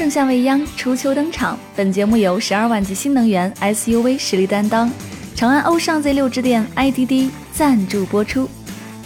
[0.00, 1.58] 盛夏未央，初秋登场。
[1.76, 4.90] 本节目由十二万级新能源 SUV 实力担当
[5.34, 8.48] 长安欧尚 Z 六之电 IDD 赞助播出，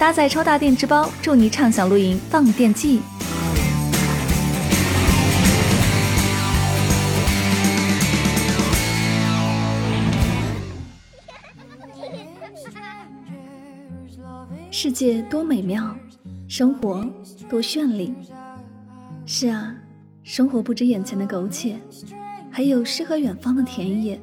[0.00, 3.00] 搭载超大电池包，助你畅享露营放电季。
[14.72, 15.94] 世界多美妙，
[16.48, 17.06] 生活
[17.48, 18.12] 多绚丽。
[19.24, 19.72] 是啊。
[20.32, 21.76] 生活不止眼前的苟且，
[22.52, 24.16] 还有诗和远方的田野。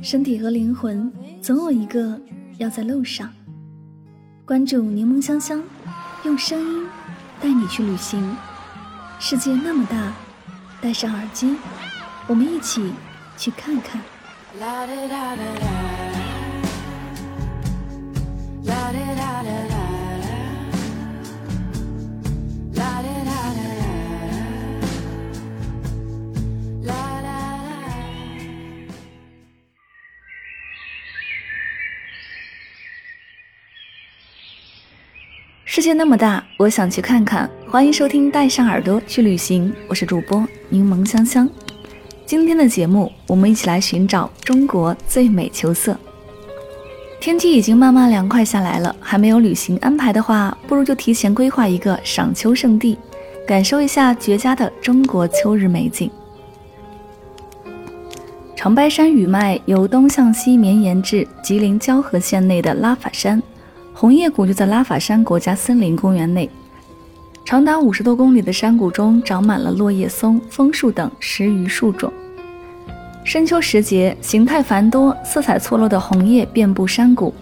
[0.00, 2.18] 身体和灵魂总有一个
[2.56, 3.30] 要在路上。
[4.46, 5.62] 关注柠檬香香，
[6.24, 6.86] 用声音
[7.42, 8.34] 带你去旅行。
[9.18, 10.14] 世界那么大，
[10.80, 11.56] 戴上耳机，
[12.26, 12.90] 我们一起
[13.36, 14.00] 去看看。
[14.58, 15.44] 啦啦啦啦
[18.64, 19.02] 啦啦
[19.68, 19.77] 啦
[35.78, 37.48] 世界那么大，我想去看看。
[37.68, 41.48] 欢迎收听《带上耳朵去旅行》，我是主播柠檬香香。
[42.26, 45.96] 今天的节目，我们一起来寻找中国最美秋色。
[47.20, 52.98] 天气已经慢慢凉快下来了，还没有旅行安排的话，不如就提前规划一个赏秋圣地，
[53.46, 56.10] 感受一下绝佳的中国秋日美景。
[58.56, 63.40] 长白山雨脉由东向西绵延至吉林蛟河县内的拉法山。
[64.00, 66.48] 红叶谷就在拉法山国家森林公园内，
[67.44, 72.12] 长达五十多公里的山谷中长满了落叶松、枫树等十余树种。
[73.24, 77.34] 深秋时节，形态繁多、色彩错落的红叶遍布山谷。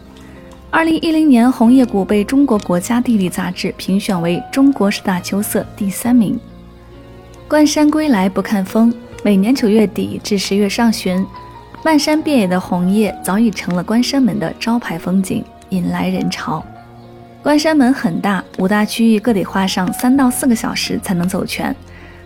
[0.70, 6.40] 二零一零年，红叶谷被中国国家地理杂志评选为中国十大秋色第三名。
[7.46, 8.90] 观山归来不看峰，
[9.22, 11.22] 每年九月底至十月上旬，
[11.84, 15.44] 漫山遍野的红叶早已成了关山门的招牌风景。
[15.70, 16.64] 引来人潮。
[17.42, 21.74] 关山门很大，五大区域各得花上三到四个小时才能走全，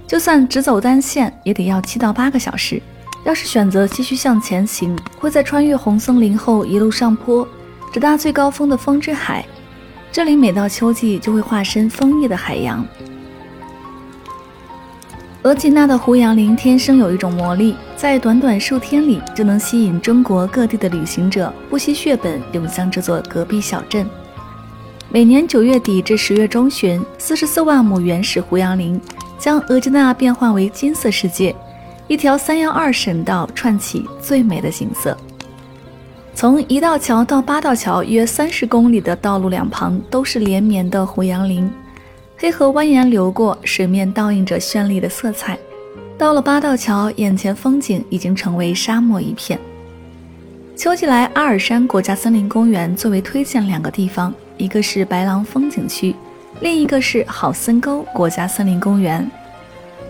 [0.07, 2.81] 就算只走单线也得要七到八个小时。
[3.25, 7.47] 要是选择继续向前行，会在穿越红森林后一路上坡，
[7.93, 9.45] 直达最高峰的风之海。
[10.11, 12.83] 这里每到秋季就会化身枫叶的海洋。
[15.43, 24.07] 额济纳的胡杨林天生有一种魔力，在短短数天里就能吸引中国各地的旅行者不惜血本涌向这座隔壁小镇。
[25.09, 29.01] 每年九月底至十月中旬，四十四万亩原始胡杨林
[29.39, 31.57] 将额济纳变换为金色世界，
[32.07, 35.17] 一条三幺二省道串起最美的景色。
[36.35, 41.71] 从一道桥到八道桥约三十公里的道路两旁都是连绵的胡杨林。
[42.43, 45.59] 黑河蜿蜒流过，水面倒映着绚丽的色彩。
[46.17, 49.61] 到了八道桥，眼前风景已经成为沙漠一片。
[50.75, 56.17] 秋季来阿尔山国家森林公园最为推荐两个地方，一个是白狼风景区，
[56.63, 59.31] 另一个是好森沟国家森林公园。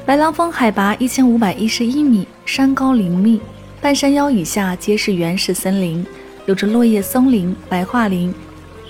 [0.07, 3.41] 白狼峰海拔一千五百一十一米，山高林密，
[3.81, 6.07] 半山腰以下皆是原始森林，
[6.47, 8.33] 有着落叶松林、白桦林。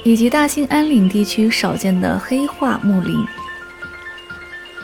[0.02, 3.24] 以及大兴安岭地区少见的黑桦木林。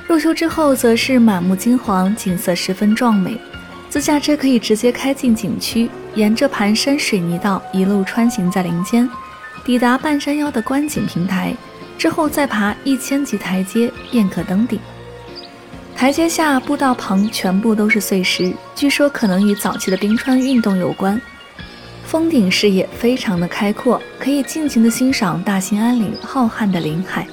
[0.07, 3.39] 入秋之后，则是满目金黄，景色十分壮美。
[3.89, 9.09] 自驾车可以直接开进景区，沿着盘山水泥道一路穿行在林间，
[9.65, 11.57] 抵达半山腰的观景平台
[11.97, 14.79] 之后，再爬一千级台阶便可登顶。
[15.97, 21.19] 台阶下步道旁全部都是碎石，据说可能与早期的冰川运动有关。
[22.07, 27.27] 峰顶视野非常的开阔，可以尽情的欣赏大兴安岭浩瀚的林海。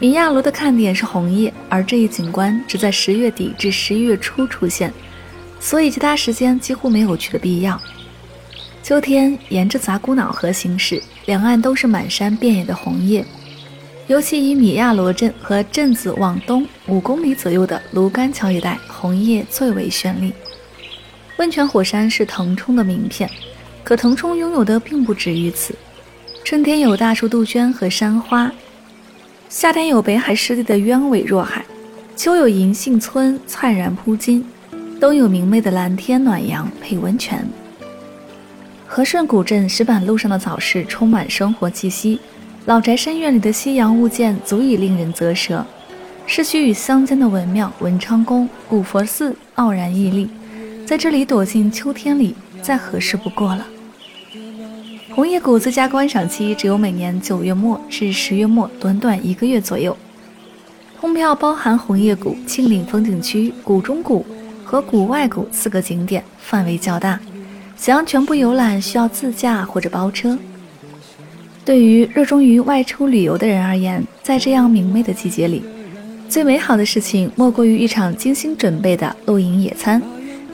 [0.00, 4.92] 米亚罗的看点是红叶，而这一景观只在十月底至十一月初出现，
[5.60, 7.80] 所以其他时间几乎没有去的必要。
[8.82, 13.24] 秋天沿着杂古瑙河行驶，两岸都是满山遍野的红叶，
[14.08, 20.32] 尤其以米亚罗镇和镇子往东五公里左右的芦干桥一带，红叶最为绚丽。
[21.36, 23.28] 温泉火山是腾冲的名片，
[23.82, 25.74] 可腾冲拥有的并不止于此。
[26.44, 28.50] 春天有大树杜鹃和山花，
[29.48, 31.64] 夏天有北海湿地的鸢尾若海，
[32.14, 34.46] 秋有银杏村灿然铺金，
[35.00, 37.44] 冬有明媚的蓝天暖阳配温泉。
[38.86, 42.20] 和顺古镇石板路上的早市充满生活气息，
[42.66, 45.66] 老宅深院里的西洋物件足以令人啧舌。
[46.26, 50.30] 市区与乡间的文庙文昌宫、古佛寺傲然屹立。
[50.86, 53.66] 在这里躲进秋天里，再合适不过了。
[55.14, 59.96] 红叶谷最佳观赏期只有每年九月末至十月末，短短一个月左右。
[61.00, 64.26] 通票包含红叶谷、庆岭风景区、谷中谷
[64.64, 67.18] 和谷外谷四个景点，范围较大。
[67.76, 70.36] 想要全部游览，需要自驾或者包车。
[71.64, 75.62] 对于热衷于外出旅游的人而言，在这样明媚的季节里，
[76.28, 80.02] 最美好的事情莫过于一场精心准备的露营野餐，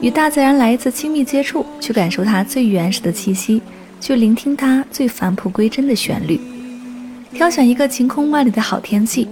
[0.00, 3.60] 与大自然来一次亲密接触，去感受它最原始的气息，
[4.00, 6.40] 去聆听它最返璞归真的旋律。
[7.34, 9.28] 挑选一个晴空万里的好天气。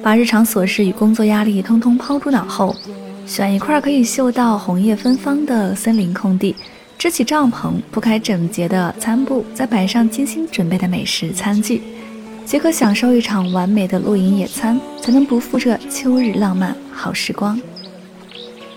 [0.00, 2.74] 把日常琐事与工作压力通通抛诸脑后，
[3.26, 6.54] 选一块可以嗅到红叶芬芳的森林空地，
[6.96, 11.82] 支起帐篷，铺开整洁的餐布，再摆上精心准备的美食餐具，
[12.44, 17.60] 即可享受一场完美的露营野餐，才能不负这秋日浪漫好时光。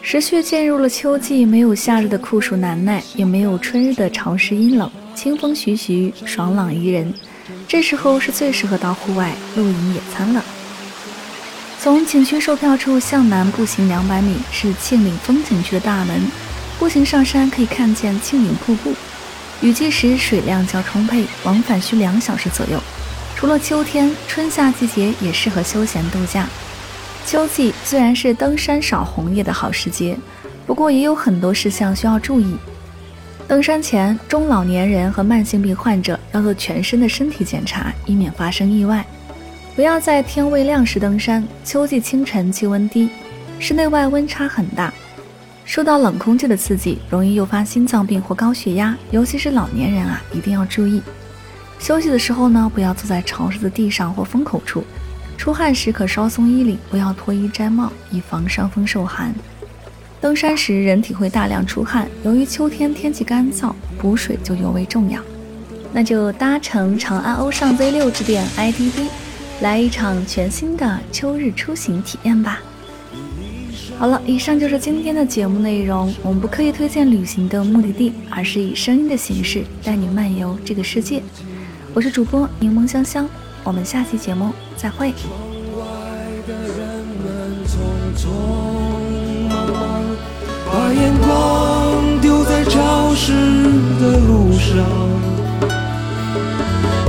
[0.04, 7.14] 时序进入了秋季，没有夏日的酷暑难耐，也没有春日的潮湿阴冷，清风徐徐，爽朗宜人。
[7.68, 10.44] 这时候是最适合到户外露营野餐了。
[11.80, 16.20] 从景区售票处向南步行两百米是庆岭风景区的大门，
[16.80, 18.94] 步行上山可以看见庆岭瀑布。
[19.62, 22.82] 雨季时水量较充沛，往返需两小时左右。
[23.36, 26.48] 除了秋天，春夏季节也适合休闲度假。
[27.26, 30.18] 秋季自然是登山赏红叶的好时节，
[30.66, 32.56] 不过也有很多事项需要注意。
[33.48, 39.06] 登山前，中老年人和慢性病患者要做全身的身体检查，以免发生意外。
[39.76, 41.46] 不要在天未亮时登山。
[41.64, 43.10] 秋季清晨气温低，
[43.60, 44.94] 室内外温差很大，
[45.64, 48.98] 受到冷空气的刺激，容易诱发心脏病或高血压。
[49.12, 51.02] 尤其是老年人啊，一定要注意。
[51.80, 54.84] 休息的时候呢，不要坐在潮湿的地上或风口处。
[55.42, 59.34] 出汗时可稍松衣领，不要脱衣摘帽，以防伤风受寒。
[60.22, 65.20] 登山时人体会大量出汗，由于秋天天气干燥，补水就尤为重要。
[65.92, 69.08] 那就搭乘长安欧尚 Z 六致电 IDD。
[69.62, 72.60] 来一场全新的秋日出行体验吧！
[73.98, 76.14] 好了，以上就是今天的节目内容。
[76.22, 81.24] 我们不刻意推荐旅行的目的地，而是以声音的形式带你漫游这个世界。
[81.96, 83.28] 我是主播柠檬香香，
[83.64, 85.14] 我们下期节目再会。
[90.72, 93.34] 把眼光丢在潮湿
[94.00, 94.86] 的路上，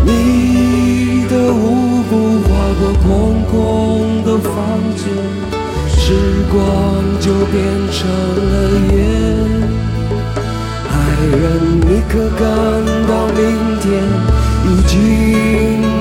[0.04, 2.42] 你的无辜。
[2.82, 3.06] 过空
[3.44, 4.52] 空的房
[4.96, 5.04] 间，
[5.86, 6.02] 时
[6.50, 6.58] 光
[7.20, 7.62] 就变
[7.92, 8.00] 成
[8.50, 8.52] 了
[8.92, 8.96] 烟。
[10.90, 10.92] 爱
[11.36, 11.40] 人，
[11.78, 12.40] 你可感
[13.06, 13.40] 到明
[13.78, 13.84] 天
[14.66, 14.92] 已经